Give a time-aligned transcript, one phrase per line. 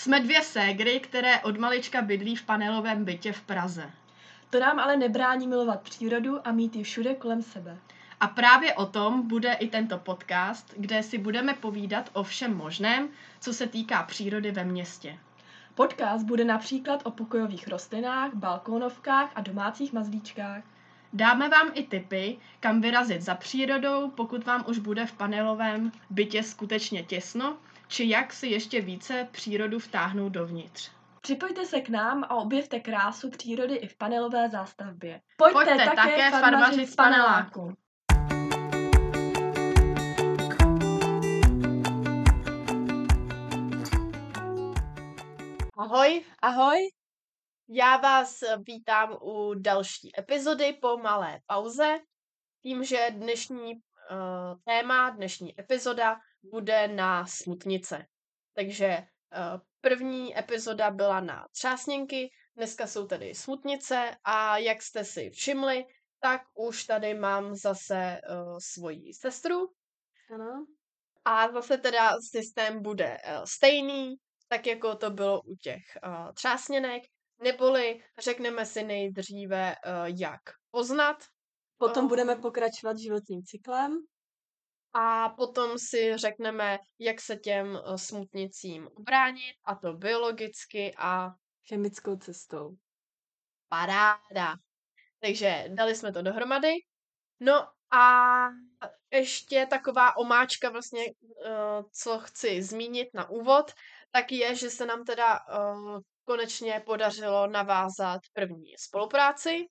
[0.00, 3.90] Jsme dvě ségry, které od malička bydlí v panelovém bytě v Praze.
[4.50, 7.78] To nám ale nebrání milovat přírodu a mít ji všude kolem sebe.
[8.20, 13.08] A právě o tom bude i tento podcast, kde si budeme povídat o všem možném,
[13.40, 15.18] co se týká přírody ve městě.
[15.74, 20.62] Podcast bude například o pokojových rostlinách, balkónovkách a domácích mazlíčkách.
[21.12, 26.42] Dáme vám i tipy, kam vyrazit za přírodou, pokud vám už bude v panelovém bytě
[26.42, 27.56] skutečně těsno,
[27.90, 30.90] či jak si ještě více přírodu vtáhnout dovnitř.
[31.20, 35.20] Připojte se k nám a objevte krásu přírody i v panelové zástavbě.
[35.36, 37.74] Pojďte, Pojďte také, také farmařit z paneláku.
[45.78, 46.24] Ahoj.
[46.42, 46.78] Ahoj.
[47.68, 51.98] Já vás vítám u další epizody po malé pauze.
[52.62, 53.80] Tím, že dnešní uh,
[54.64, 58.06] téma, dnešní epizoda bude na smutnice.
[58.54, 65.30] Takže uh, první epizoda byla na třásněnky, dneska jsou tady smutnice a jak jste si
[65.30, 65.84] všimli,
[66.20, 69.68] tak už tady mám zase uh, svoji sestru.
[70.34, 70.66] Ano.
[71.24, 74.16] A zase teda systém bude uh, stejný,
[74.48, 77.02] tak jako to bylo u těch uh, třásněnek,
[77.42, 81.16] neboli řekneme si nejdříve, uh, jak poznat.
[81.78, 83.98] Potom uh, budeme pokračovat životním cyklem.
[84.92, 91.30] A potom si řekneme, jak se těm uh, smutnicím ubránit, a to biologicky a
[91.68, 92.76] chemickou cestou.
[93.68, 94.54] Paráda.
[95.20, 96.74] Takže dali jsme to dohromady.
[97.40, 98.44] No a
[99.12, 103.72] ještě taková omáčka vlastně, uh, co chci zmínit na úvod,
[104.10, 109.66] tak je, že se nám teda uh, konečně podařilo navázat první spolupráci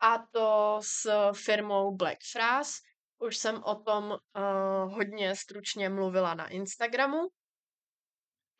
[0.00, 2.72] a to s firmou Black Phrase.
[3.18, 7.28] Už jsem o tom uh, hodně stručně mluvila na Instagramu.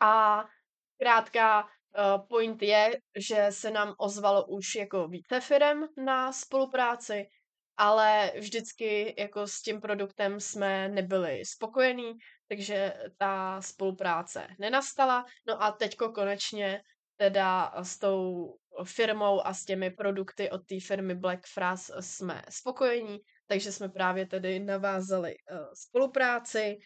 [0.00, 0.44] A
[1.00, 7.26] krátka uh, point je, že se nám ozvalo už jako více firm na spolupráci,
[7.76, 12.12] ale vždycky jako s tím produktem jsme nebyli spokojení,
[12.48, 15.24] takže ta spolupráce nenastala.
[15.46, 16.82] No a teďko konečně
[17.16, 18.54] teda s tou
[18.84, 23.18] firmou a s těmi produkty od té firmy Black Fras jsme spokojení,
[23.48, 26.76] takže jsme právě tedy navázali uh, spolupráci.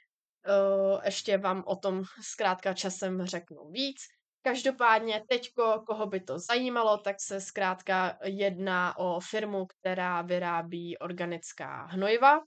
[0.48, 3.96] Uh, ještě vám o tom zkrátka časem řeknu víc.
[4.44, 11.86] Každopádně teďko, koho by to zajímalo, tak se zkrátka jedná o firmu, která vyrábí organická
[11.86, 12.40] hnojiva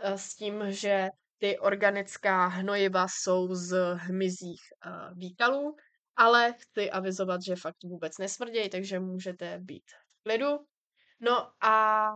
[0.00, 4.62] s tím, že ty organická hnojiva jsou z hmyzích
[5.14, 5.76] výkalů,
[6.16, 10.58] ale chci avizovat, že fakt vůbec nesmrdějí, takže můžete být v klidu.
[11.20, 12.08] No a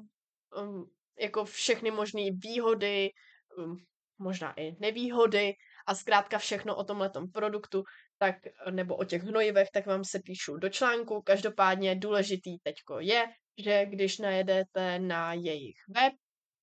[0.62, 3.10] um, jako všechny možné výhody,
[3.58, 3.76] um,
[4.18, 5.54] možná i nevýhody
[5.86, 7.84] a zkrátka všechno o tomhletom produktu
[8.18, 8.34] tak,
[8.70, 11.22] nebo o těch hnojivech, tak vám se píšu do článku.
[11.22, 13.26] Každopádně důležitý teďko je,
[13.58, 16.12] že když najedete na jejich web,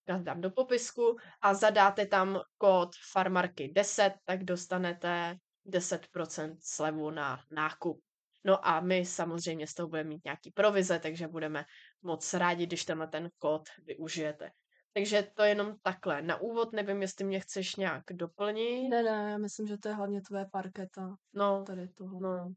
[0.08, 7.40] já dám do popisku a zadáte tam kód farmarky 10, tak dostanete 10% slevu na
[7.52, 8.00] nákup.
[8.44, 11.66] No a my samozřejmě z toho budeme mít nějaký provize, takže budeme
[12.06, 14.52] moc rádi, když tenhle ten kód využijete.
[14.94, 16.22] Takže to je jenom takhle.
[16.22, 18.90] Na úvod nevím, jestli mě chceš nějak doplnit.
[18.90, 21.16] Ne, ne, já myslím, že to je hlavně tvoje parketa.
[21.34, 22.20] No, tady toho.
[22.20, 22.54] No.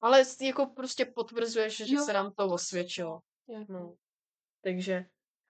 [0.00, 2.04] Ale jako prostě potvrzuješ, že jo.
[2.04, 3.20] se nám to osvědčilo.
[3.48, 3.64] Je.
[3.68, 3.94] No.
[4.64, 5.04] Takže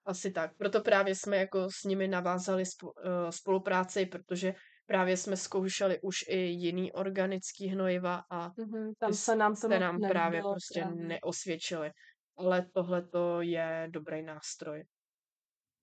[0.05, 0.57] asi tak.
[0.57, 4.53] Proto právě jsme jako s nimi navázali eh, spolupráci, protože
[4.85, 9.99] právě jsme zkoušeli už i jiný organický hnojiva a mm-hmm, tam se nám, se nám
[10.09, 11.05] právě prostě právě.
[11.05, 11.91] neosvědčili.
[12.37, 14.85] Ale tohle to je dobrý nástroj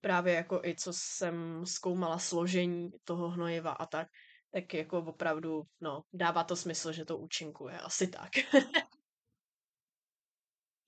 [0.01, 4.09] právě jako i co jsem zkoumala složení toho hnojiva a tak,
[4.53, 8.31] tak jako opravdu, no, dává to smysl, že to účinkuje, asi tak.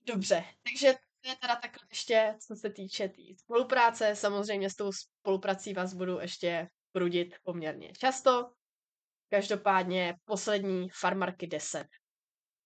[0.07, 4.17] Dobře, takže to je teda takhle ještě, co se týče té tý spolupráce.
[4.17, 8.53] Samozřejmě s tou spoluprací vás budu ještě prudit poměrně často.
[9.31, 11.87] Každopádně poslední Farmarky 10.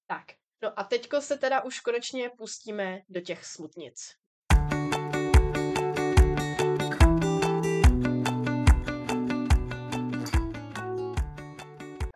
[0.07, 0.25] Tak,
[0.63, 4.15] no a teďko se teda už konečně pustíme do těch smutnic.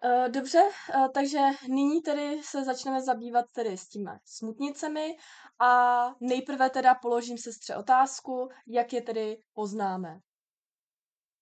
[0.05, 0.59] Eh, dobře,
[0.95, 1.39] eh, takže
[1.69, 5.17] nyní tedy se začneme zabývat tedy s těmi smutnicemi
[5.59, 10.21] a nejprve teda položím sestře otázku, jak je tedy poznáme.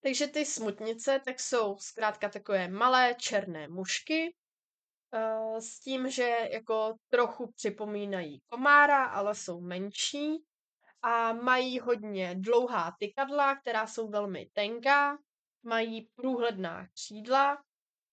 [0.03, 4.35] Takže ty smutnice tak jsou zkrátka takové malé černé mušky
[5.15, 10.45] eh, s tím, že jako trochu připomínají komára, ale jsou menší
[11.03, 15.19] a mají hodně dlouhá tykadla, která jsou velmi tenká,
[15.63, 17.59] mají průhledná křídla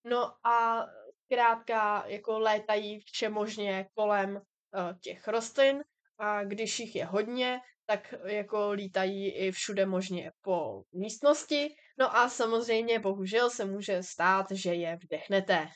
[0.06, 0.86] No a
[1.24, 5.84] zkrátka jako létají všemožně kolem uh, těch rostlin
[6.18, 11.68] a když jich je hodně, tak jako lítají i všude možně po místnosti.
[11.98, 15.68] No a samozřejmě bohužel se může stát, že je vdechnete.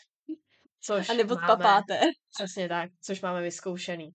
[0.80, 2.00] Což A nebo máme, papáte.
[2.38, 4.10] Přesně tak, což máme vyzkoušený.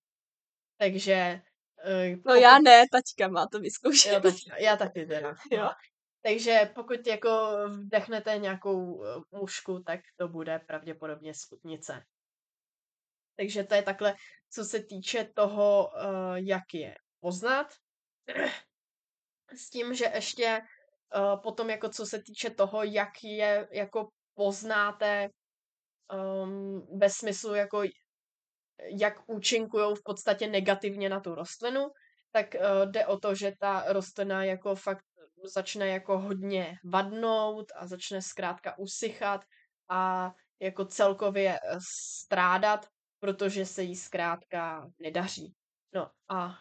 [0.77, 1.41] Takže...
[1.85, 2.41] Uh, no pokud...
[2.41, 4.15] já ne, taťka má to vyzkoušený.
[4.15, 5.29] Jo, taťka, já taky teda.
[5.51, 5.63] jo.
[5.63, 5.71] No.
[6.21, 12.03] Takže pokud jako vdechnete nějakou mušku, tak to bude pravděpodobně sputnice.
[13.37, 14.15] Takže to je takhle,
[14.49, 17.67] co se týče toho, uh, jak je poznat.
[19.55, 20.61] S tím, že ještě
[21.43, 25.29] potom, jako co se týče toho, jak je jako poznáte
[26.13, 27.83] um, ve smyslu, jako
[28.99, 31.87] jak účinkují v podstatě negativně na tu rostlinu,
[32.31, 35.05] tak uh, jde o to, že ta rostlina jako fakt
[35.43, 39.41] začne jako hodně vadnout a začne zkrátka usychat
[39.89, 41.59] a jako celkově
[42.23, 42.87] strádat,
[43.19, 45.53] protože se jí zkrátka nedaří.
[45.93, 46.55] No a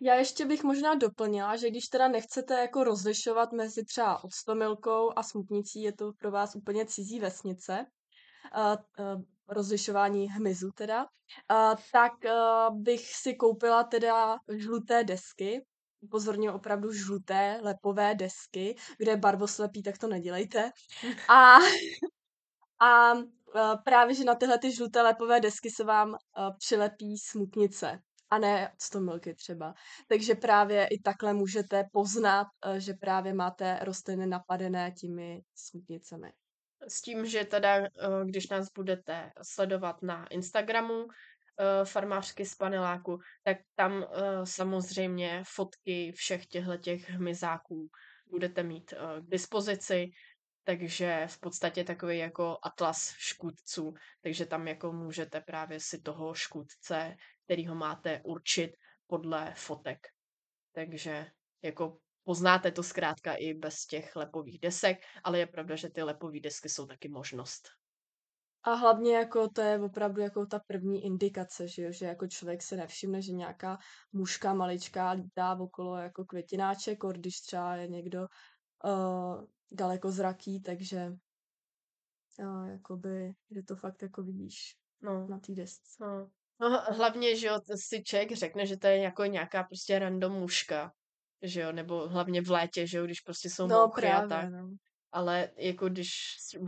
[0.00, 5.22] já ještě bych možná doplnila, že když teda nechcete jako rozlišovat mezi třeba odstomilkou a
[5.22, 7.86] smutnicí, je to pro vás úplně cizí vesnice,
[9.48, 11.06] rozlišování hmyzu teda,
[11.92, 12.12] tak
[12.70, 15.64] bych si koupila teda žluté desky,
[16.10, 20.72] pozorně opravdu žluté lepové desky, kde je barvoslepý, tak to nedělejte.
[21.28, 21.56] A,
[22.86, 23.12] a
[23.84, 26.16] právě, že na tyhle ty žluté lepové desky se vám
[26.58, 27.98] přilepí smutnice
[28.30, 29.74] a ne milky třeba.
[30.08, 32.46] Takže právě i takhle můžete poznat,
[32.78, 36.32] že právě máte rostliny napadené těmi smutnicemi.
[36.88, 37.88] S tím, že teda, eh,
[38.24, 44.06] když nás budete sledovat na Instagramu, eh, farmářky z paneláku, tak tam
[44.44, 47.88] samozřejmě fotky všech těchto těch hmyzáků
[48.30, 50.10] budete mít k dispozici,
[50.64, 57.16] takže v podstatě takový jako atlas škůdců, takže tam jako můžete právě si toho škůdce
[57.50, 60.06] který ho máte určit podle fotek.
[60.72, 61.26] Takže
[61.62, 61.98] jako
[62.30, 66.68] poznáte to zkrátka i bez těch lepových desek, ale je pravda, že ty lepové desky
[66.68, 67.68] jsou taky možnost.
[68.62, 71.92] A hlavně jako to je opravdu jako ta první indikace, že, jo?
[71.92, 73.78] že jako člověk se nevšimne, že nějaká
[74.12, 78.20] mužka maličká lítá okolo jako květináček, když třeba je někdo
[78.84, 81.12] uh, daleko zraký, takže
[82.38, 85.26] uh, jakoby, že to fakt jako vidíš no.
[85.26, 85.96] na té desce.
[86.00, 86.30] No.
[86.60, 90.92] No, hlavně, že jo, si člověk řekne, že to je jako nějaká prostě random muška,
[91.42, 94.50] že jo, nebo hlavně v létě, že jo, když prostě jsou no, mouchy a tak.
[94.50, 94.70] No.
[95.12, 96.10] Ale jako když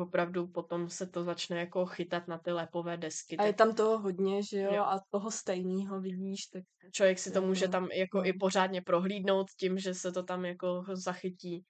[0.01, 3.37] opravdu potom se to začne jako chytat na ty lepové desky.
[3.37, 4.83] A je tam toho hodně, že jo, jo.
[4.83, 6.63] a toho stejného vidíš, tak...
[6.93, 8.27] Člověk si to jako, může tam jako no.
[8.27, 11.65] i pořádně prohlídnout tím, že se to tam jako zachytí.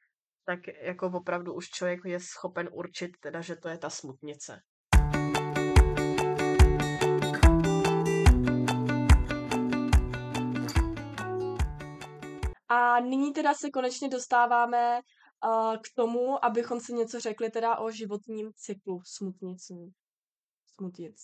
[0.44, 4.60] Tak jako opravdu už člověk je schopen určit teda, že to je ta smutnice.
[12.72, 17.90] A nyní teda se konečně dostáváme uh, k tomu, abychom si něco řekli teda o
[17.90, 19.92] životním cyklu smutniců.
[20.74, 21.16] Smutic.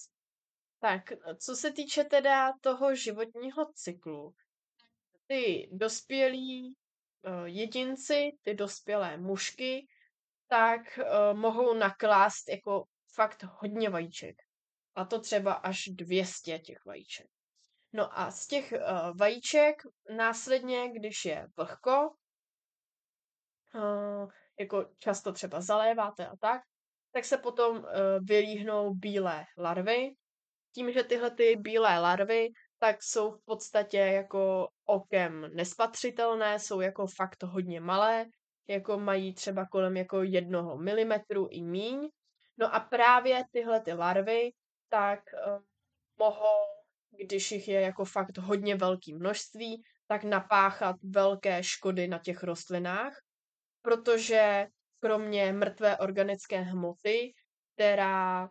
[0.80, 1.02] Tak,
[1.40, 4.34] co se týče teda toho životního cyklu,
[5.26, 9.86] ty dospělí uh, jedinci, ty dospělé mušky,
[10.48, 12.84] tak uh, mohou naklást jako
[13.14, 14.36] fakt hodně vajíček.
[14.94, 17.26] A to třeba až 200 těch vajíček.
[17.92, 19.82] No a z těch uh, vajíček
[20.16, 22.10] následně, když je vlhko,
[23.74, 24.30] uh,
[24.60, 26.62] jako často třeba zaléváte a tak,
[27.12, 27.84] tak se potom uh,
[28.22, 30.14] vylíhnou bílé larvy.
[30.74, 37.06] Tím, že tyhle ty bílé larvy tak jsou v podstatě jako okem nespatřitelné, jsou jako
[37.06, 38.26] fakt hodně malé,
[38.68, 42.08] jako mají třeba kolem jako jednoho milimetru i míň.
[42.58, 44.50] No a právě tyhle ty larvy
[44.88, 45.62] tak uh,
[46.18, 46.77] mohou
[47.10, 53.22] když jich je jako fakt hodně velké množství, tak napáchat velké škody na těch rostlinách,
[53.82, 54.66] protože
[55.00, 57.32] kromě mrtvé organické hmoty,
[57.74, 58.50] která e,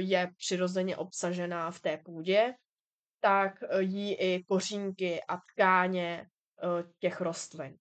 [0.00, 2.54] je přirozeně obsažená v té půdě,
[3.20, 6.26] tak e, jí i kořínky a tkáně e,
[6.98, 7.76] těch rostlin.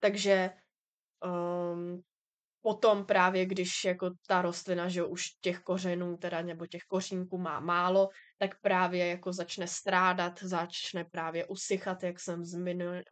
[0.00, 0.50] Takže
[1.24, 2.02] um,
[2.62, 7.60] potom právě, když jako ta rostlina, že už těch kořenů teda nebo těch kořínků má
[7.60, 12.44] málo, tak právě jako začne strádat, začne právě usychat, jak jsem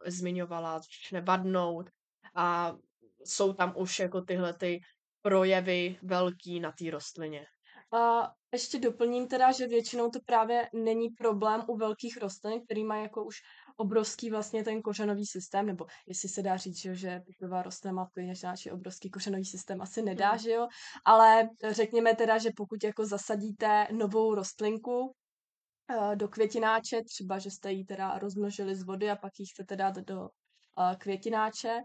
[0.05, 1.89] zmiňovala, začne vadnout
[2.35, 2.75] a
[3.25, 4.79] jsou tam už jako tyhle ty
[5.21, 7.45] projevy velký na té rostlině.
[7.93, 13.03] A ještě doplním teda, že většinou to právě není problém u velkých rostlin, který mají
[13.03, 13.35] jako už
[13.77, 18.71] obrovský vlastně ten kořenový systém, nebo jestli se dá říct, že, pitová rostlina má nějaký
[18.71, 20.39] obrovský kořenový systém, asi nedá, mm.
[20.39, 20.67] že jo,
[21.05, 27.71] ale řekněme teda, že pokud jako zasadíte novou rostlinku uh, do květináče, třeba, že jste
[27.71, 31.79] ji teda rozmnožili z vody a pak ji chcete dát do uh, květináče,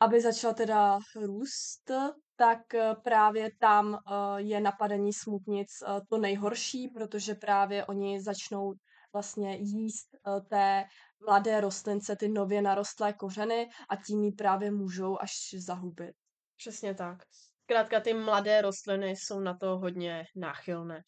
[0.00, 1.90] aby začala teda růst,
[2.36, 8.74] tak eh, právě tam eh, je napadení smutnic eh, to nejhorší, protože právě oni začnou
[9.12, 10.08] vlastně jíst
[10.48, 10.84] té
[11.26, 16.16] mladé rostlince, ty nově narostlé kořeny a tím ji právě můžou až zahubit.
[16.56, 17.22] Přesně tak.
[17.62, 21.02] Zkrátka ty mladé rostliny jsou na to hodně náchylné,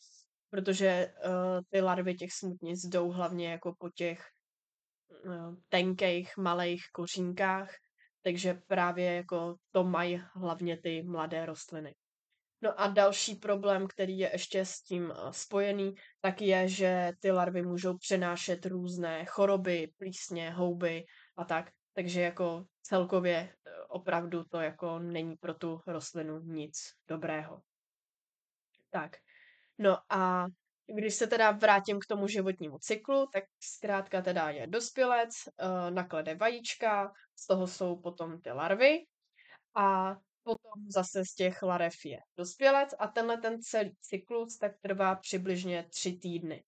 [0.51, 4.27] protože uh, ty larvy těch smutnic jdou hlavně jako po těch
[5.25, 7.71] uh, tenkých, malých kořínkách
[8.27, 11.95] takže právě jako to mají hlavně ty mladé rostliny.
[12.63, 17.31] No a další problém, který je ještě s tím eh, spojený, tak je, že ty
[17.31, 21.05] larvy můžou přenášet různé choroby, plísně, houby
[21.37, 21.71] a tak.
[21.93, 26.77] Takže jako celkově eh, opravdu to jako není pro tu rostlinu nic
[27.09, 27.63] dobrého.
[28.91, 29.17] Tak,
[29.79, 30.47] no a
[30.95, 36.35] když se teda vrátím k tomu životnímu cyklu, tak zkrátka teda je dospělec, uh, naklade
[36.35, 38.99] vajíčka, z toho jsou potom ty larvy
[39.77, 45.15] a potom zase z těch larev je dospělec a tenhle ten celý cyklus tak trvá
[45.15, 46.65] přibližně tři týdny.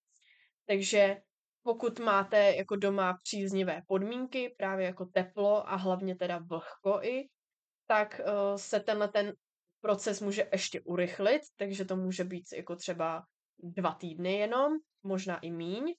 [0.66, 1.16] Takže
[1.62, 7.28] pokud máte jako doma příznivé podmínky, právě jako teplo a hlavně teda vlhko i,
[7.86, 9.32] tak uh, se tenhle ten
[9.80, 13.22] proces může ještě urychlit, takže to může být jako třeba
[13.58, 14.72] dva týdny jenom,
[15.02, 15.94] možná i míň.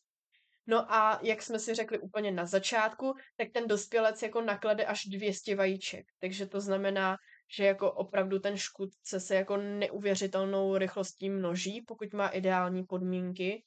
[0.68, 5.06] No a jak jsme si řekli úplně na začátku, tak ten dospělec jako naklade až
[5.06, 6.06] 200 vajíček.
[6.20, 7.18] Takže to znamená,
[7.58, 13.64] že jako opravdu ten škůdce se jako neuvěřitelnou rychlostí množí, pokud má ideální podmínky.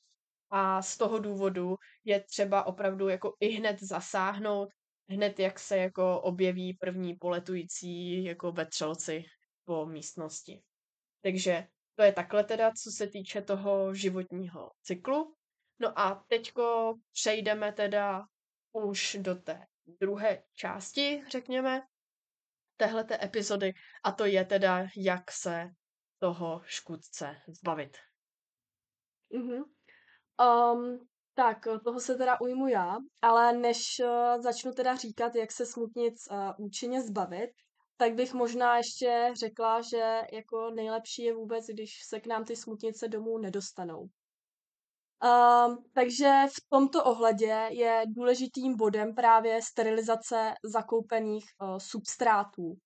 [0.50, 4.68] A z toho důvodu je třeba opravdu jako i hned zasáhnout,
[5.08, 9.24] hned jak se jako objeví první poletující jako vetřelci
[9.64, 10.62] po místnosti.
[11.22, 15.36] Takže to je takhle teda, co se týče toho životního cyklu.
[15.78, 18.22] No a teďko přejdeme teda
[18.72, 19.66] už do té
[20.00, 21.82] druhé části, řekněme,
[22.76, 23.72] téhleté epizody
[24.04, 25.68] a to je teda, jak se
[26.18, 27.96] toho škůdce zbavit.
[29.34, 29.64] Mm-hmm.
[30.72, 35.66] Um, tak, toho se teda ujmu já, ale než uh, začnu teda říkat, jak se
[35.66, 37.50] smutnic uh, účinně zbavit,
[38.02, 42.56] tak bych možná ještě řekla, že jako nejlepší je vůbec, když se k nám ty
[42.56, 44.00] smutnice domů nedostanou.
[44.00, 52.76] Uh, takže v tomto ohledě je důležitým bodem právě sterilizace zakoupených uh, substrátů, uh,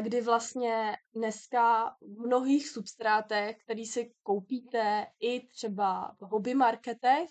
[0.00, 7.28] kdy vlastně dneska v mnohých substrátech, který si koupíte i třeba v hobby marketech,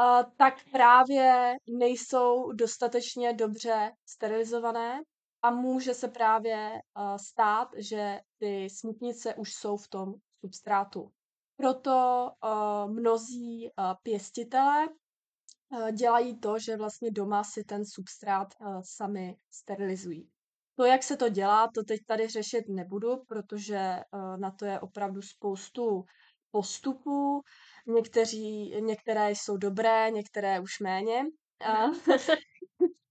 [0.00, 5.02] uh, tak právě nejsou dostatečně dobře sterilizované
[5.42, 11.12] a může se právě uh, stát, že ty smutnice už jsou v tom substrátu.
[11.56, 18.80] Proto uh, mnozí uh, pěstitelé uh, dělají to, že vlastně doma si ten substrát uh,
[18.84, 20.28] sami sterilizují.
[20.76, 24.80] To, jak se to dělá, to teď tady řešit nebudu, protože uh, na to je
[24.80, 26.04] opravdu spoustu
[26.50, 27.42] postupů.
[27.86, 31.24] Někteří, některé jsou dobré, některé už méně.
[31.64, 31.86] A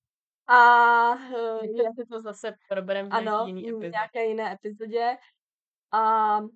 [0.50, 3.90] uh, já si to zase proberem v ano, jiný epizodě.
[3.90, 5.18] nějaké jiné epizodě.
[5.92, 6.48] A uh,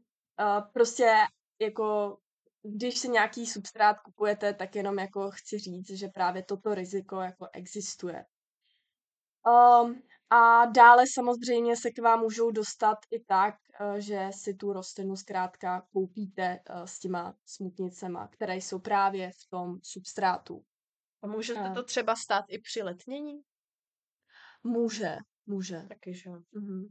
[0.74, 1.14] prostě
[1.62, 2.18] jako
[2.64, 7.48] když si nějaký substrát kupujete, tak jenom jako chci říct, že právě toto riziko jako
[7.54, 8.26] existuje.
[9.48, 14.74] Um, a dále samozřejmě se k vám můžou dostat i tak, uh, že si tu
[14.74, 20.64] rostlinu zkrátka koupíte uh, s těma smutnicema, které jsou právě v tom substrátu.
[21.22, 23.42] A může uh, to třeba stát i při letnění?
[24.66, 25.82] Může, může.
[25.90, 26.88] Taky, že mm-hmm.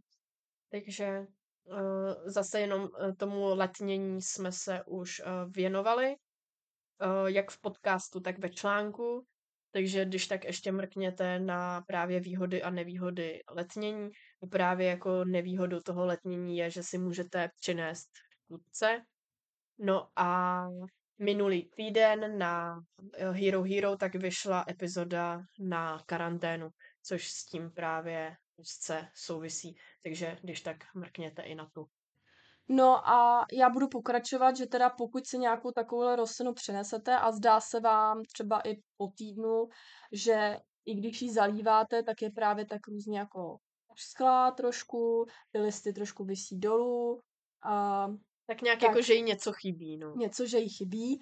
[0.71, 1.21] Takže
[1.65, 6.15] uh, zase jenom uh, tomu letnění jsme se už uh, věnovali,
[7.27, 9.27] jak v podcastu, tak ve článku.
[9.71, 14.11] Takže když tak ještě mrkněte na právě výhody a nevýhody letnění.
[14.51, 19.01] Právě jako nevýhodou toho letnění je, že si můžete přinést škůdce.
[19.79, 20.61] No a
[21.19, 22.81] minulý týden na
[23.31, 26.71] Hero Hero tak vyšla epizoda na karanténu
[27.05, 29.77] což s tím právě úzce souvisí.
[30.03, 31.87] Takže když tak mrkněte i na tu.
[32.69, 37.61] No a já budu pokračovat, že teda pokud si nějakou takovou rostlinu přenesete a zdá
[37.61, 39.69] se vám třeba i po týdnu,
[40.13, 43.59] že i když ji zalíváte, tak je právě tak různě jako
[43.97, 47.21] skla trošku, ty listy trošku vysí dolů
[47.65, 48.07] a
[48.47, 48.89] Tak nějak Tak.
[48.89, 50.15] jako, že jí něco chybí, no.
[50.17, 51.19] něco, že jí chybí,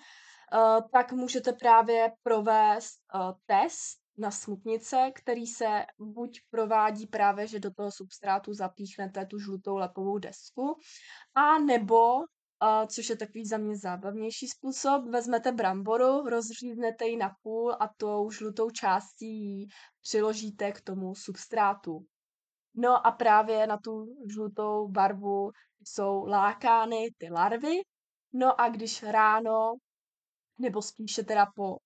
[0.54, 7.60] uh, tak můžete právě provést uh, test na smutnice, který se buď provádí právě, že
[7.60, 10.76] do toho substrátu zapíchnete tu žlutou lepovou desku,
[11.34, 12.20] a nebo,
[12.86, 18.30] což je takový za mě zábavnější způsob, vezmete bramboru, rozříznete ji na půl a tou
[18.30, 19.66] žlutou částí ji
[20.00, 22.06] přiložíte k tomu substrátu.
[22.74, 25.50] No a právě na tu žlutou barvu
[25.84, 27.80] jsou lákány ty larvy.
[28.32, 29.74] No a když ráno,
[30.58, 31.76] nebo spíše teda po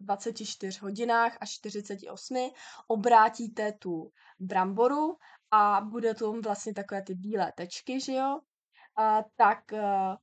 [0.00, 2.50] 24 hodinách až 48,
[2.86, 5.16] obrátíte tu bramboru
[5.50, 8.40] a bude tu vlastně takové ty bílé tečky, že jo?
[8.96, 9.80] A tak uh,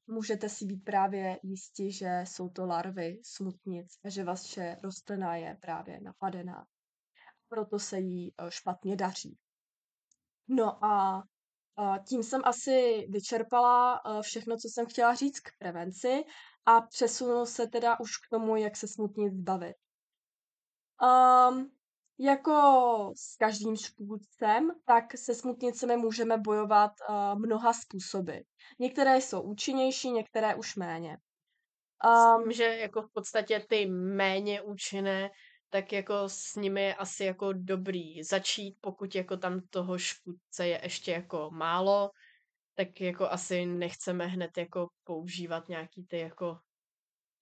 [0.07, 5.57] můžete si být právě jistí, že jsou to larvy smutnic a že vaše rostlina je
[5.61, 6.65] právě napadená.
[7.49, 9.37] Proto se jí uh, špatně daří.
[10.47, 11.23] No a
[11.79, 16.23] a tím jsem asi vyčerpala všechno, co jsem chtěla říct k prevenci
[16.67, 19.75] a přesunu se teda už k tomu, jak se smutnit zbavit.
[21.01, 21.71] Um,
[22.19, 22.53] jako
[23.15, 28.37] s každým škůdcem, tak se smutnicemi můžeme bojovat uh, mnoha způsoby.
[28.79, 31.17] Některé jsou účinnější, některé už méně.
[32.03, 35.29] S tím, Um, že jako v podstatě ty méně účinné,
[35.69, 40.79] tak jako s nimi je asi jako dobrý začít, pokud jako tam toho škůdce je
[40.83, 42.09] ještě jako málo,
[42.77, 46.59] tak jako asi nechceme hned jako používat nějaký ty jako,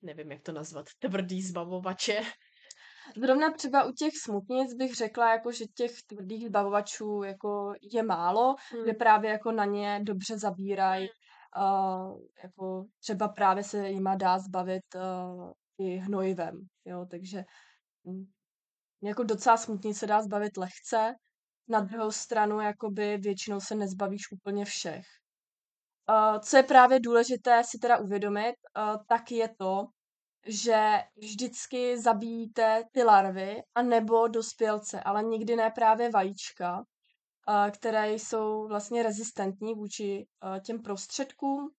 [0.02, 2.22] nevím jak to nazvat, tvrdý zbavovače.
[3.18, 8.56] Zrovna třeba u těch smutnic bych řekla, jako, že těch tvrdých zbavovačů jako je málo,
[8.72, 8.86] Hmm.
[8.86, 11.08] že právě jako na ně dobře zabírají.
[11.58, 17.44] Uh, jako třeba právě se jima dá zbavit uh, i hnojivem, jo, takže
[18.08, 18.26] hm,
[19.04, 21.14] jako docela smutnic se dá zbavit lehce.
[21.70, 25.06] Na druhou stranu, jakoby většinou se nezbavíš úplně všech.
[26.10, 29.86] Uh, co je právě důležité si teda uvědomit, uh, tak je to,
[30.48, 30.78] že
[31.16, 36.84] vždycky zabíjíte ty larvy a nebo dospělce, ale nikdy ne právě vajíčka,
[37.48, 40.28] a které jsou vlastně rezistentní vůči
[40.66, 41.70] těm prostředkům,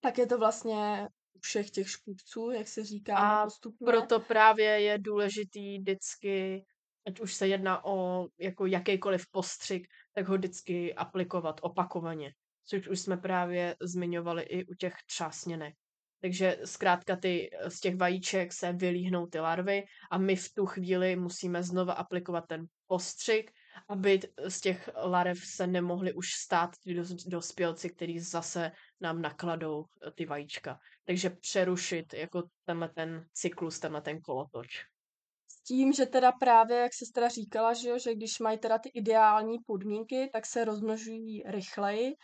[0.00, 3.86] tak je to vlastně u všech těch škůdců, jak se říká A postupně.
[3.86, 6.64] proto právě je důležitý vždycky,
[7.06, 12.32] ať už se jedná o jako jakýkoliv postřik, tak ho vždycky aplikovat opakovaně.
[12.64, 15.74] Což už jsme právě zmiňovali i u těch třásněnek.
[16.22, 21.16] Takže zkrátka ty, z těch vajíček se vylíhnou ty larvy a my v tu chvíli
[21.16, 23.50] musíme znova aplikovat ten postřik,
[23.88, 29.84] aby z těch larev se nemohly už stát ty dos- dospělci, který zase nám nakladou
[29.84, 30.78] eh, ty vajíčka.
[31.04, 34.68] Takže přerušit jako tenhle ten cyklus, tenhle ten kolotoč.
[35.48, 38.78] S tím, že teda právě, jak se teda říkala, že, jo, že když mají teda
[38.78, 42.14] ty ideální podmínky, tak se rozmnožují rychleji,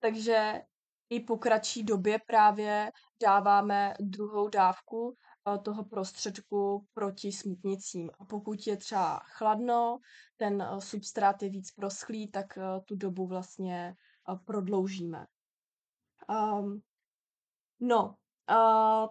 [0.00, 0.62] takže
[1.10, 8.10] i po kratší době právě dáváme druhou dávku eh, toho prostředku proti smutnicím.
[8.20, 9.98] A pokud je třeba chladno,
[10.36, 13.94] ten eh, substrát je víc proschlý, tak eh, tu dobu vlastně
[14.44, 15.26] prodloužíme.
[16.28, 16.80] Um,
[17.80, 18.14] no,
[18.50, 19.08] uh,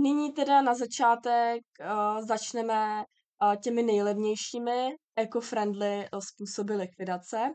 [0.00, 3.04] nyní teda na začátek uh, začneme
[3.42, 7.54] uh, těmi nejlevnějšími eco-friendly způsoby likvidace.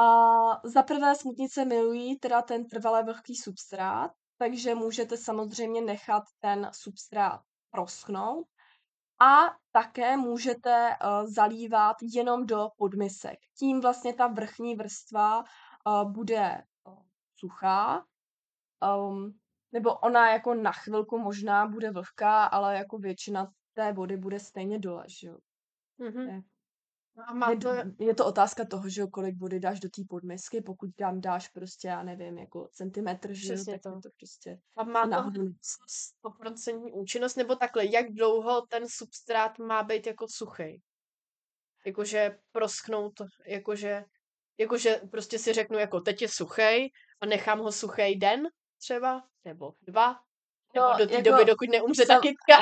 [0.00, 6.70] A za prvé smutnice milují teda ten trvalé vlhký substrát, takže můžete samozřejmě nechat ten
[6.72, 8.46] substrát proschnout
[9.20, 13.38] a také můžete uh, zalívat jenom do podmisek.
[13.58, 16.94] Tím vlastně ta vrchní vrstva uh, bude uh,
[17.36, 18.04] suchá,
[18.96, 19.38] um,
[19.72, 24.78] nebo ona jako na chvilku možná bude vlhká, ale jako většina té vody bude stejně
[24.78, 25.38] dole, že jo.
[27.18, 30.60] Je- A má to, je to otázka toho, že kolik vody dáš do té podmisky,
[30.60, 34.00] pokud tam dáš prostě, já nevím, jako centimetr, že jo, tak to.
[34.00, 35.42] to prostě a má náhodou.
[36.24, 40.82] 100% účinnost, nebo takhle, jak dlouho ten substrát má být jako suchý?
[41.86, 43.12] Jakože proschnout,
[43.46, 44.04] jakože,
[44.58, 49.72] jakože prostě si řeknu, jako teď je suchý a nechám ho suchý den třeba, nebo
[49.82, 50.20] dva,
[50.74, 52.58] nebo No, do té jako doby, dokud neumře ta sam- kytka.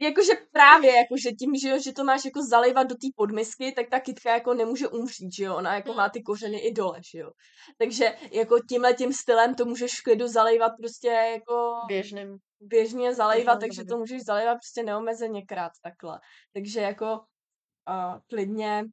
[0.00, 3.88] Jakože právě, jakože tím, že, jo, že to máš jako zalivat do té podmisky, tak
[3.90, 7.18] ta kytka jako nemůže umřít, že jo, ona jako má ty kořeny i dole, že
[7.18, 7.30] jo.
[7.78, 12.38] Takže jako tímhle tím stylem to můžeš v klidu zalejvat prostě jako Běžným.
[12.60, 16.20] běžně Běžnou takže to můžeš zalejvat prostě neomezeně krát takhle.
[16.52, 18.84] Takže jako uh, klidně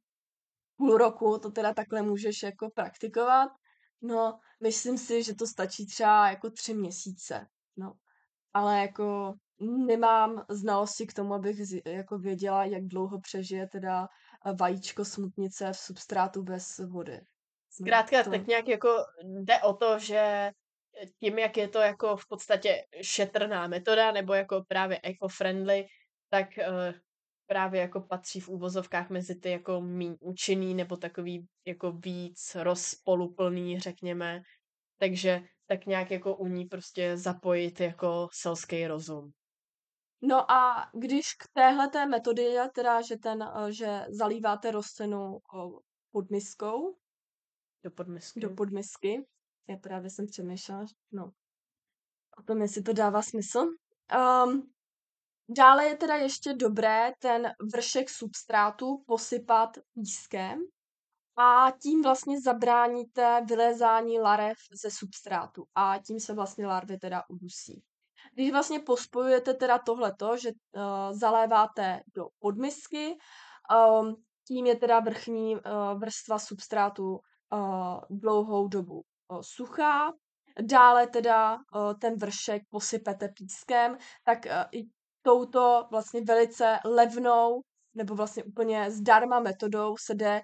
[0.76, 3.48] půl roku to teda takhle můžeš jako praktikovat.
[4.02, 7.92] No, myslím si, že to stačí třeba jako tři měsíce, no.
[8.54, 14.08] Ale jako nemám znalosti k tomu, abych jako věděla, jak dlouho přežije teda
[14.46, 17.20] eh, vajíčko smutnice v substrátu bez vody.
[17.70, 18.88] Zkrátka, to- tak nějak jako
[19.22, 20.50] jde o to, že
[21.20, 25.86] tím, jak je to jako v podstatě šetrná metoda, nebo jako právě eco-friendly,
[26.30, 26.94] tak uh,
[27.46, 33.80] právě jako patří v úvozovkách mezi ty jako míň účinný, nebo takový jako víc rozpoluplný,
[33.80, 34.42] řekněme.
[34.98, 39.30] Takže tak nějak jako u ní prostě zapojit jako selský rozum.
[40.26, 45.38] No a když k téhle té metody, teda, že, ten, eh, že zalíváte rostlinu
[46.12, 46.96] pod miskou,
[47.84, 48.40] do podmisky.
[48.40, 49.26] Do podmisky.
[49.68, 51.32] Já právě jsem přemýšlela, no,
[52.38, 53.58] o tom, jestli to dává smysl.
[53.58, 54.72] Um,
[55.48, 60.58] dále je teda ještě dobré ten vršek substrátu posypat pískem
[61.36, 67.82] a tím vlastně zabráníte vylézání larev ze substrátu a tím se vlastně larvy teda udusí.
[68.34, 73.16] Když vlastně pospojujete teda tohleto, že uh, zaléváte do podmisky,
[74.00, 74.16] um,
[74.48, 75.60] tím je teda vrchní uh,
[75.98, 77.18] vrstva substrátu
[77.52, 80.12] uh, dlouhou dobu uh, suchá,
[80.62, 84.84] dále teda uh, ten vršek posypete pískem, tak uh, i
[85.22, 87.60] touto vlastně velice levnou
[87.94, 90.42] nebo vlastně úplně zdarma metodou se jde,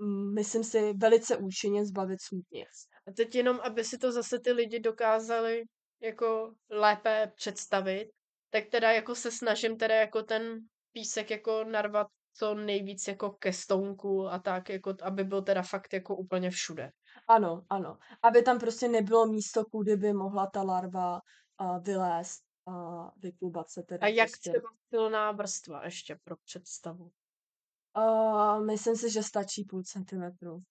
[0.00, 2.68] um, myslím si, velice účinně zbavit smutnic.
[3.08, 5.62] A teď jenom, aby si to zase ty lidi dokázali
[6.02, 8.10] jako lépe představit,
[8.50, 10.60] tak teda jako se snažím teda jako ten
[10.92, 15.92] písek jako narvat co nejvíc jako ke stounku a tak, jako, aby byl teda fakt
[15.92, 16.92] jako úplně všude.
[17.28, 17.98] Ano, ano.
[18.22, 21.20] Aby tam prostě nebylo místo, kudy by mohla ta larva
[21.60, 22.72] uh, vylézt a
[23.16, 24.06] vyklubat se teda.
[24.06, 24.50] A jak prostě.
[24.50, 27.10] třeba silná vrstva ještě pro představu?
[27.96, 30.62] Uh, myslím si, že stačí půl centimetru.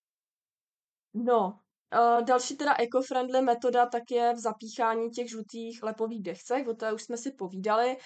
[1.13, 1.59] No,
[1.93, 6.93] Uh, další teda eco-friendly metoda tak je v zapíchání těch žlutých lepových dechcech, o té
[6.93, 7.97] už jsme si povídali.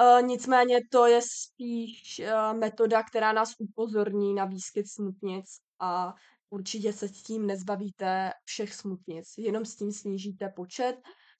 [0.00, 5.44] Uh, nicméně to je spíš uh, metoda, která nás upozorní na výskyt smutnic
[5.80, 6.14] a
[6.50, 10.96] určitě se s tím nezbavíte všech smutnic, jenom s tím snížíte počet,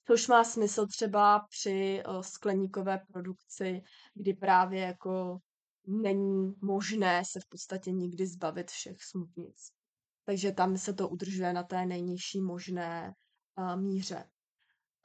[0.06, 3.82] což má smysl třeba při skleníkové produkci,
[4.14, 5.38] kdy právě jako
[5.86, 9.75] není možné se v podstatě nikdy zbavit všech smutnic
[10.26, 13.14] takže tam se to udržuje na té nejnižší možné
[13.58, 14.24] uh, míře.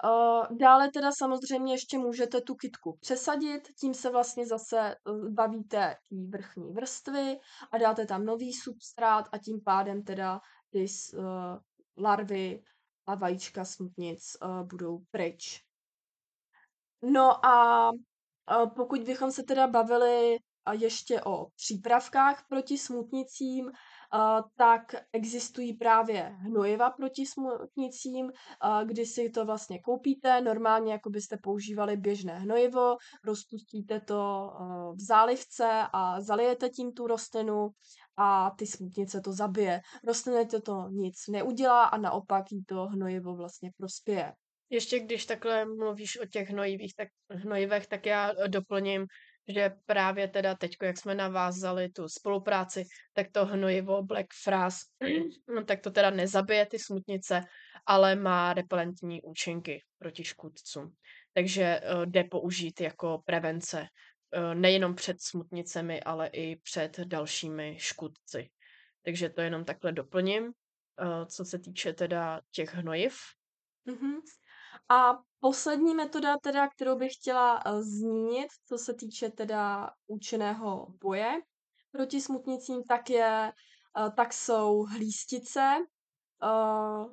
[0.04, 4.96] Uh, dále teda samozřejmě ještě můžete tu kitku přesadit, tím se vlastně zase
[5.30, 5.96] bavíte té
[6.30, 7.40] vrchní vrstvy
[7.72, 11.24] a dáte tam nový substrát a tím pádem teda ty uh,
[11.98, 12.64] larvy
[13.06, 15.64] a vajíčka smutnic uh, budou pryč.
[17.04, 20.38] No a uh, pokud bychom se teda bavili
[20.72, 23.72] ještě o přípravkách proti smutnicím,
[24.58, 28.32] tak existují právě hnojiva proti smutnicím,
[28.86, 34.52] kdy si to vlastně koupíte, normálně jako byste používali běžné hnojivo, rozpustíte to
[34.96, 37.70] v zálivce a zalijete tím tu rostlinu
[38.18, 39.82] a ty smutnice to zabije.
[40.08, 44.34] Rostlině to nic neudělá a naopak jí to hnojivo vlastně prospěje.
[44.70, 49.06] Ještě když takhle mluvíš o těch hnojivých, tak, hnojivech, tak já doplním,
[49.48, 54.80] že právě teda teď, jak jsme navázali tu spolupráci, tak to hnojivo Black Fras,
[55.56, 57.42] no, tak to teda nezabije ty smutnice,
[57.86, 60.96] ale má repelentní účinky proti škůdcům.
[61.34, 68.50] Takže uh, jde použít jako prevence uh, nejenom před smutnicemi, ale i před dalšími škůdci.
[69.06, 70.52] Takže to jenom takhle doplním, uh,
[71.26, 73.18] co se týče teda těch hnojiv.
[73.88, 74.22] Mm-hmm.
[74.90, 81.42] A poslední metoda, teda, kterou bych chtěla uh, zmínit, co se týče teda účinného boje
[81.92, 83.54] proti smutnicím, tak je,
[83.98, 85.78] uh, tak jsou hlístice,
[86.44, 87.12] uh,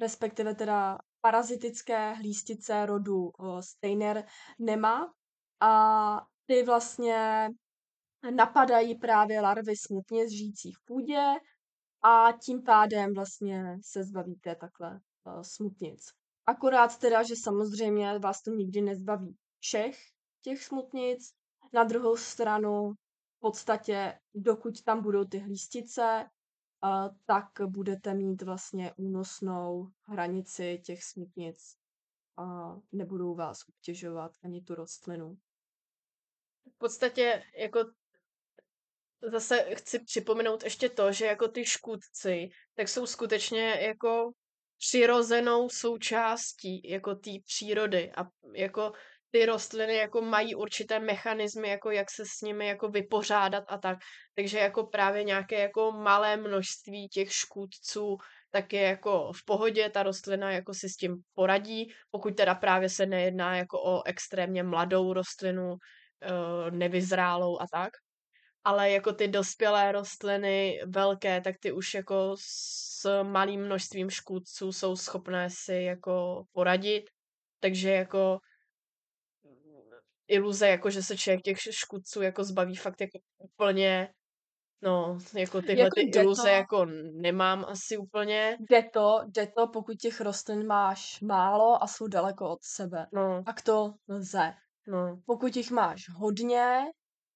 [0.00, 4.26] respektive teda parazitické hlístice rodu Steiner
[4.58, 5.12] nemá.
[5.60, 7.48] A ty vlastně
[8.34, 11.22] napadají právě larvy smutnic žijící v půdě
[12.02, 15.00] a tím pádem vlastně se zbavíte takhle
[15.42, 16.19] smutnic.
[16.50, 19.98] Akorát teda, že samozřejmě vás to nikdy nezbaví všech
[20.40, 21.32] těch smutnic.
[21.72, 22.92] Na druhou stranu,
[23.36, 26.30] v podstatě, dokud tam budou ty hlístice,
[27.26, 31.76] tak budete mít vlastně únosnou hranici těch smutnic
[32.36, 35.36] a nebudou vás obtěžovat ani tu rostlinu.
[36.74, 37.80] V podstatě jako
[39.30, 44.32] zase chci připomenout ještě to, že jako ty škůdci, tak jsou skutečně jako
[44.80, 48.24] přirozenou součástí jako té přírody a
[48.56, 48.92] jako
[49.30, 53.98] ty rostliny jako mají určité mechanismy, jako jak se s nimi jako vypořádat a tak.
[54.34, 58.16] Takže jako právě nějaké jako malé množství těch škůdců
[58.50, 62.88] tak je jako v pohodě, ta rostlina jako si s tím poradí, pokud teda právě
[62.88, 65.76] se nejedná jako o extrémně mladou rostlinu,
[66.22, 67.90] eh, nevyzrálou a tak.
[68.64, 74.96] Ale jako ty dospělé rostliny velké, tak ty už jako s malým množstvím škůdců jsou
[74.96, 77.04] schopné si jako poradit,
[77.60, 78.38] takže jako
[80.28, 84.08] iluze, jako že se člověk těch škůdců jako zbaví fakt jako úplně
[84.82, 88.56] No, jako tyhle jako ty iluze to, jako nemám asi úplně.
[88.70, 93.06] Jde to, jde to, pokud těch rostlin máš málo a jsou daleko od sebe.
[93.12, 93.42] No.
[93.46, 94.52] A to lze.
[94.86, 95.20] No.
[95.26, 96.80] Pokud jich máš hodně,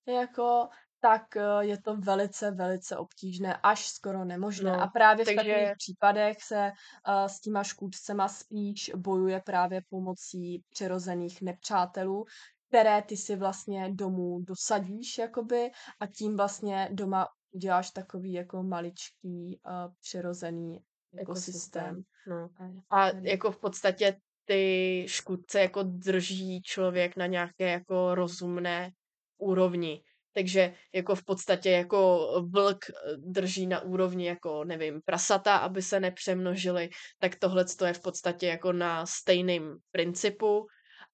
[0.09, 0.69] jako,
[1.05, 4.73] tak eh, je to velice, velice obtížné, až skoro nemožné.
[4.73, 5.35] No, a právě takže...
[5.35, 6.73] v takových případech se
[7.09, 12.25] uh, s těma škůdcema spíš bojuje právě pomocí přirozených nepřátelů,
[12.69, 19.61] které ty si vlastně domů dosadíš, jakoby, a tím vlastně doma uděláš takový jako maličký
[19.67, 20.81] uh, přirozený
[21.17, 22.03] ekosystém.
[22.27, 22.49] No.
[22.91, 28.91] A jako v podstatě ty škůdce jako drží člověk na nějaké jako rozumné
[29.39, 30.03] úrovni.
[30.35, 32.85] Takže jako v podstatě jako vlk
[33.17, 38.73] drží na úrovni jako, nevím, prasata, aby se nepřemnožili, tak tohle je v podstatě jako
[38.73, 40.67] na stejném principu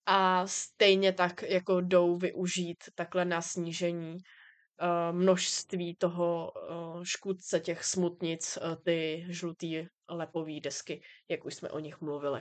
[0.07, 7.85] a stejně tak jako jdou využít takhle na snížení uh, množství toho uh, škůdce těch
[7.85, 12.41] smutnic, ty žlutý lepový desky, jak už jsme o nich mluvili.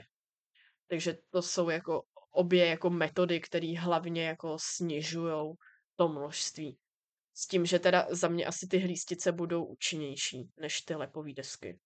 [0.88, 5.54] Takže to jsou jako obě jako metody, které hlavně jako snižují
[6.00, 6.78] to množství.
[7.34, 11.78] S tím, že teda za mě asi ty hlístice budou účinnější než ty lepové desky.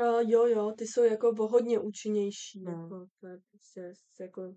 [0.00, 2.62] Uh, jo, jo, ty jsou jako hodně účinnější.
[2.62, 2.70] No.
[2.70, 4.54] Jako, to je prostě jako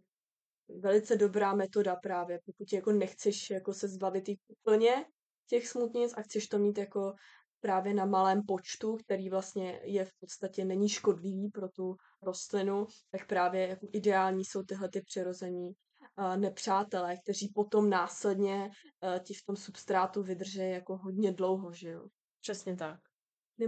[0.79, 5.05] velice dobrá metoda právě, pokud jako nechceš jako se zbavit jich úplně
[5.47, 7.13] těch smutnic a chceš to mít jako
[7.59, 13.27] právě na malém počtu, který vlastně je v podstatě není škodlivý pro tu rostlinu, tak
[13.27, 15.73] právě jako ideální jsou tyhle ty přirození
[16.35, 18.71] nepřátelé, kteří potom následně
[19.03, 22.07] uh, ti v tom substrátu vydrží jako hodně dlouho, že jo.
[22.41, 22.99] Přesně tak.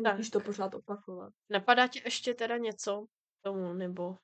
[0.03, 0.19] Tak.
[0.31, 1.33] to pořád opakovat.
[1.49, 3.05] Napadá ti ještě teda něco
[3.41, 4.15] tomu, nebo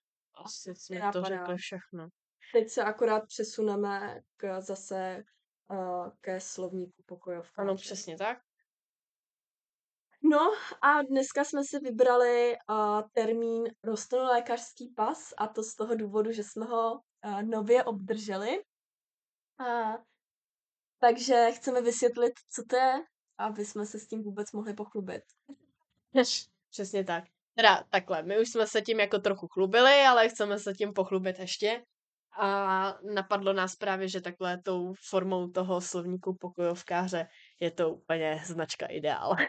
[0.46, 2.08] asi jsme to řekli všechno.
[2.54, 5.24] Teď se akorát přesuneme k zase
[5.72, 7.62] uh, ke slovníku pokojovka.
[7.62, 8.38] Ano, přesně tak.
[10.24, 10.40] No
[10.82, 16.44] a dneska jsme si vybrali uh, termín rostlinolékařský pas a to z toho důvodu, že
[16.44, 17.00] jsme ho
[17.41, 18.63] nově obdrželi.
[19.60, 19.95] Uh,
[20.99, 22.93] takže chceme vysvětlit, co to je,
[23.38, 25.23] aby jsme se s tím vůbec mohli pochlubit.
[26.69, 27.23] Přesně tak.
[27.56, 31.39] Teda takhle, my už jsme se tím jako trochu chlubili, ale chceme se tím pochlubit
[31.39, 31.84] ještě.
[32.39, 37.27] A napadlo nás právě, že takhle tou formou toho slovníku pokojovkáře
[37.60, 39.36] je to úplně značka ideál.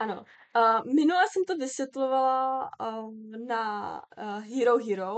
[0.00, 0.24] Ano.
[0.56, 3.14] Uh, minule jsem to vysvětlovala uh,
[3.46, 5.16] na uh, Hero Hero,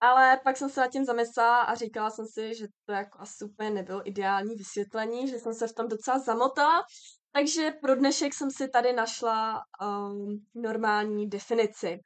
[0.00, 3.44] ale pak jsem se nad tím zamyslela a říkala jsem si, že to jako asi
[3.44, 6.86] úplně nebylo ideální vysvětlení, že jsem se v tom docela zamotala,
[7.32, 12.00] takže pro dnešek jsem si tady našla um, normální definici.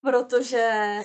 [0.00, 1.00] Protože,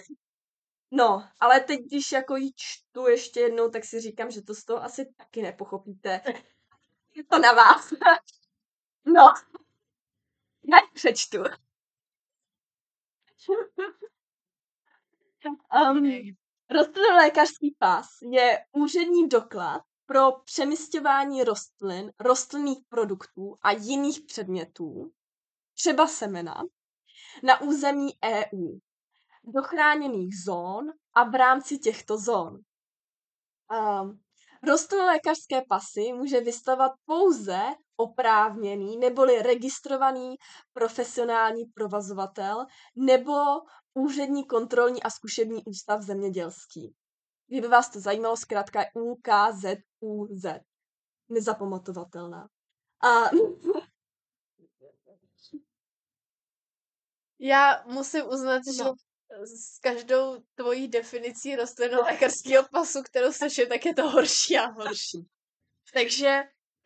[0.91, 4.65] no, ale teď, když jako ji čtu ještě jednou, tak si říkám, že to z
[4.65, 6.21] toho asi taky nepochopíte.
[7.15, 7.93] Je to na vás.
[9.05, 9.33] no,
[10.63, 11.43] já přečtu.
[15.45, 16.35] Um,
[16.69, 25.11] rostlinolékařský pás je úřední doklad pro přemysťování rostlin, rostlinných produktů a jiných předmětů,
[25.73, 26.63] třeba semena,
[27.43, 28.77] na území EU,
[29.43, 32.59] do chráněných zón a v rámci těchto zón.
[33.71, 34.19] Um,
[34.67, 37.61] rostlinolékařské pasy může vystavovat pouze
[37.97, 40.35] oprávněný neboli registrovaný
[40.73, 43.33] profesionální provazovatel nebo
[43.93, 46.95] úřední kontrolní a zkušební ústav zemědělský.
[47.47, 50.45] Kdyby vás to zajímalo, zkrátka je UKZUZ.
[51.29, 52.49] Nezapamatovatelná.
[53.03, 53.29] A...
[57.39, 58.73] Já musím uznat, no.
[58.73, 58.83] že
[59.45, 65.27] s každou tvojí definicí rostlinolékařského pasu, kterou slyším, tak je to horší a horší.
[65.93, 66.41] Takže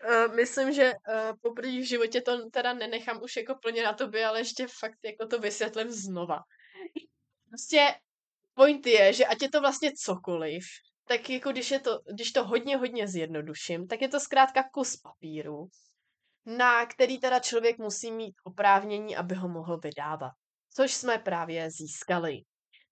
[0.10, 4.26] uh, myslím, že uh, poprvé v životě to teda nenechám už jako plně na tobě,
[4.26, 6.40] ale ještě fakt jako to vysvětlím znova.
[7.50, 7.96] Prostě
[8.54, 10.64] point je, že ať je to vlastně cokoliv,
[11.08, 14.98] tak jako když, je to, když to hodně, hodně zjednoduším, tak je to zkrátka kus
[14.98, 15.68] papíru,
[16.46, 20.32] na který teda člověk musí mít oprávnění, aby ho mohl vydávat.
[20.74, 22.42] Což jsme právě získali.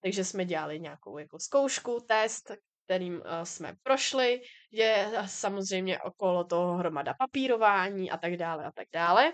[0.02, 2.52] Takže jsme dělali nějakou jako zkoušku, test,
[2.86, 4.41] kterým uh, jsme prošli.
[4.72, 9.34] Je samozřejmě okolo toho hromada papírování a tak dále a tak dále.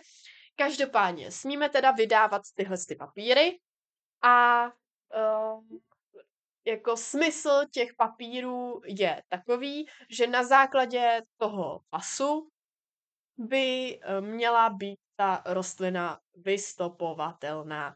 [0.56, 3.60] Každopádně smíme teda vydávat tyhle ty papíry
[4.24, 4.66] a
[5.16, 5.80] uh,
[6.66, 12.50] jako smysl těch papírů je takový, že na základě toho pasu
[13.38, 17.96] by eh, měla být ta rostlina vystopovatelná.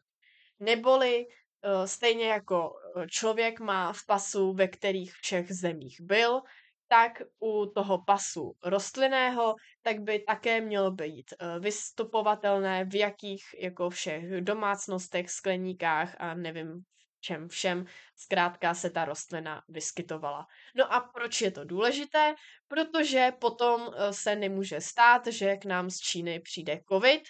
[0.60, 6.42] Neboli eh, stejně jako eh, člověk má v pasu, ve kterých všech zemích byl,
[6.88, 14.42] tak u toho pasu rostlinného, tak by také mělo být vystupovatelné v jakých jako všech
[14.42, 16.84] domácnostech, skleníkách a nevím
[17.26, 17.86] čem všem
[18.16, 20.48] zkrátka se ta rostlina vyskytovala.
[20.76, 22.36] No a proč je to důležité?
[22.68, 27.22] Protože potom eh, se nemůže stát, že k nám z Číny přijde covid,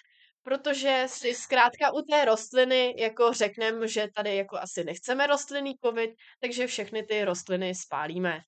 [0.42, 6.10] protože si zkrátka u té rostliny jako řekneme, že tady jako asi nechceme rostlinný covid,
[6.40, 8.40] takže všechny ty rostliny spálíme.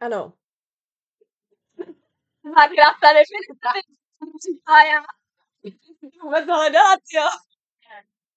[0.00, 0.32] Ano.
[2.44, 3.68] Dvakrát ta definice.
[4.66, 5.02] A já
[6.22, 7.49] vůbec hledat, jo.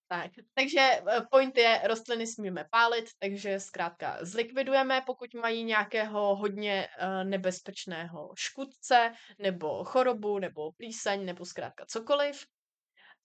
[0.07, 6.87] Tak, takže eh, point je, rostliny smíme pálit, takže zkrátka zlikvidujeme, pokud mají nějakého hodně
[6.87, 12.45] uh, nebezpečného škůdce, nebo chorobu, nebo plíseň, nebo zkrátka cokoliv.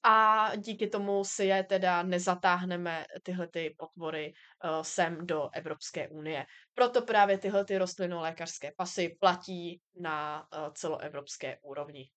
[0.02, 4.32] A díky tomu si je teda nezatáhneme tyhle ty potvory
[4.64, 6.46] uh, sem do Evropské unie.
[6.74, 12.10] Proto právě tyhle ty rostlinolékařské pasy platí na celoevropské úrovni.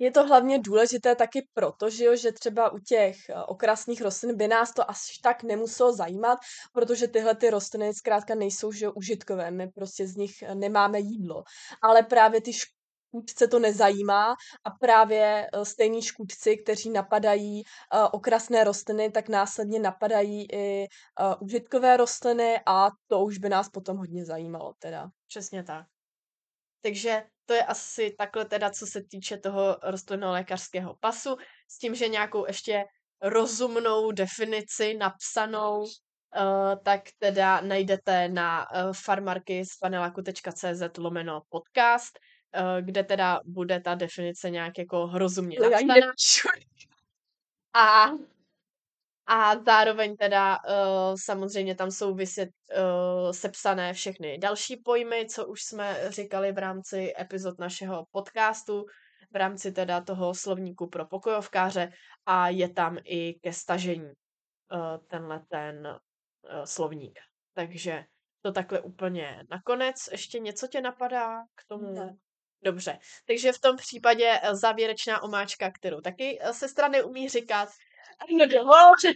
[0.00, 4.36] Je to hlavně důležité taky proto, že, jo, že třeba u těch eh, okrasných rostlin
[4.36, 6.38] by nás to až tak nemuselo zajímat,
[6.72, 11.42] protože tyhle ty rostliny zkrátka nejsou že užitkové, my prostě z nich eh, nemáme jídlo.
[11.82, 17.62] Ale právě ty škůdce to nezajímá a právě eh, stejní škůdci, kteří napadají
[18.12, 20.86] okrasné rostliny, tak následně napadají i
[21.40, 25.08] užitkové rostliny a to už by nás potom hodně zajímalo teda.
[25.28, 25.86] Přesně tak.
[26.82, 31.36] Takže to je asi takhle teda, co se týče toho rostlinolékařského pasu,
[31.68, 32.84] s tím, že nějakou ještě
[33.22, 35.86] rozumnou definici napsanou, uh,
[36.84, 39.68] tak teda najdete na uh, farmarky z
[40.98, 42.18] lomeno podcast,
[42.56, 45.94] uh, kde teda bude ta definice nějak jako rozumně napsaná.
[47.74, 48.10] A
[49.32, 55.62] a zároveň teda uh, samozřejmě tam jsou vysvět, uh, sepsané všechny další pojmy, co už
[55.62, 58.84] jsme říkali v rámci epizod našeho podcastu,
[59.32, 61.92] v rámci teda toho slovníku pro pokojovkáře
[62.26, 67.18] a je tam i ke stažení uh, tenhle ten uh, slovník.
[67.54, 68.04] Takže
[68.42, 69.96] to takhle úplně nakonec.
[70.12, 71.92] Ještě něco tě napadá k tomu?
[71.92, 72.16] Ne.
[72.62, 77.68] Dobře, takže v tom případě závěrečná omáčka, kterou taky sestra neumí říkat,
[78.38, 79.08] No dovolte.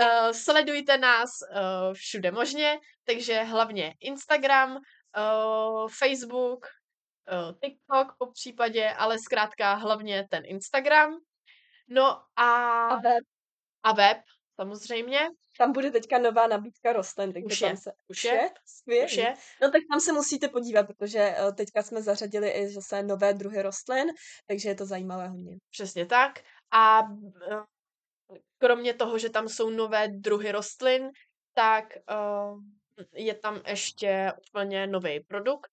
[0.00, 6.66] Uh, sledujte nás uh, všude možně, takže hlavně Instagram, uh, Facebook,
[7.32, 11.18] uh, TikTok po případě, ale zkrátka hlavně ten Instagram.
[11.88, 12.52] No a...
[12.86, 13.24] A web.
[13.82, 14.18] A web,
[14.60, 15.28] samozřejmě.
[15.58, 17.92] Tam bude teďka nová nabídka rostlin, takže už tam je, se...
[18.08, 18.50] Už je,
[19.04, 19.34] Už je.
[19.62, 24.08] No tak tam se musíte podívat, protože teďka jsme zařadili i zase nové druhy rostlin,
[24.46, 25.56] takže je to zajímavé hodně.
[25.70, 26.40] Přesně tak.
[26.70, 27.02] A
[28.58, 31.10] kromě toho, že tam jsou nové druhy rostlin,
[31.54, 32.60] tak uh,
[33.14, 35.70] je tam ještě úplně nový produkt,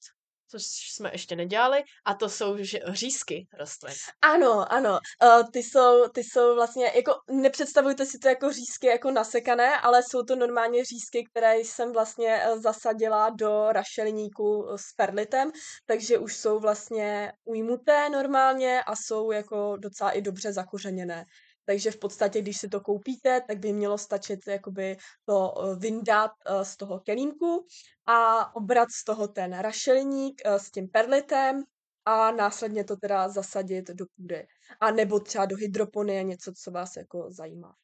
[0.51, 2.57] což jsme ještě nedělali, a to jsou
[2.91, 3.93] řízky rostlin.
[4.21, 9.11] Ano, ano, uh, ty, jsou, ty jsou vlastně, jako nepředstavujte si to jako řízky jako
[9.11, 15.51] nasekané, ale jsou to normálně řízky, které jsem vlastně uh, zasadila do rašelníku s perlitem,
[15.85, 21.25] takže už jsou vlastně ujmuté normálně a jsou jako docela i dobře zakořeněné.
[21.69, 26.31] Takže v podstatě, když si to koupíte, tak by mělo stačit jakoby to eh, vyndat
[26.45, 27.65] eh, z toho kelímku
[28.05, 31.63] a obrat z toho ten rašelník eh, s tím perlitem
[32.05, 34.47] a následně to teda zasadit do půdy.
[34.79, 37.75] A nebo třeba do hydropony a něco, co vás jako zajímá.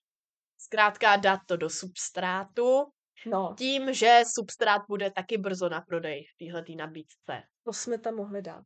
[0.58, 2.86] Zkrátka dát to do substrátu,
[3.26, 3.56] no.
[3.58, 7.44] tím, že substrát bude taky brzo na prodej v téhle nabídce.
[7.64, 8.64] To jsme tam mohli dát.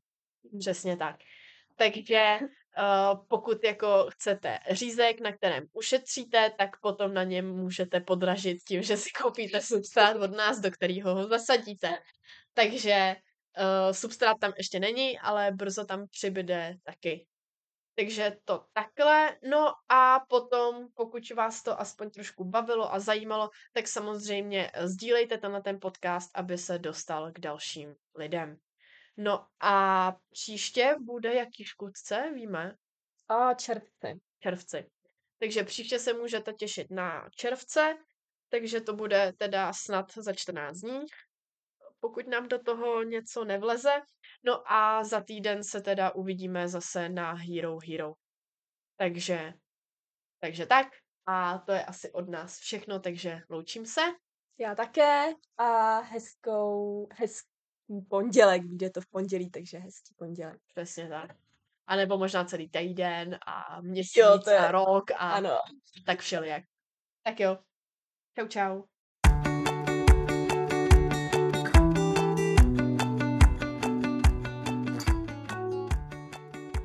[0.60, 1.15] Přesně tak.
[1.75, 2.39] Takže
[3.27, 8.97] pokud jako chcete řízek, na kterém ušetříte, tak potom na něm můžete podražit tím, že
[8.97, 11.99] si koupíte substrát od nás, do kterého ho zasadíte.
[12.53, 13.15] Takže
[13.58, 17.25] uh, substrát tam ještě není, ale brzo tam přibyde taky.
[17.95, 19.38] Takže to takhle.
[19.49, 25.62] No a potom, pokud vás to aspoň trošku bavilo a zajímalo, tak samozřejmě sdílejte tenhle
[25.62, 28.58] ten podcast, aby se dostal k dalším lidem.
[29.21, 32.75] No a příště bude jaký škůdce, víme?
[33.27, 34.19] A červci.
[34.39, 34.89] Červci.
[35.39, 37.97] Takže příště se můžete těšit na červce,
[38.49, 41.05] takže to bude teda snad za 14 dní,
[41.99, 44.01] pokud nám do toho něco nevleze.
[44.43, 48.13] No a za týden se teda uvidíme zase na Hero Hero.
[48.97, 49.53] Takže,
[50.39, 50.87] takže tak.
[51.25, 54.01] A to je asi od nás všechno, takže loučím se.
[54.57, 57.58] Já také a hezkou, hezký
[58.10, 60.62] pondělek, vyjde to v pondělí, takže hezký pondělek.
[60.67, 61.35] Přesně tak.
[61.87, 65.58] A nebo možná celý týden a měsíc Jo, to je- a rok a Ano.
[66.06, 66.63] tak všelijak.
[67.23, 67.58] Tak jo.
[68.40, 68.83] Čau, čau.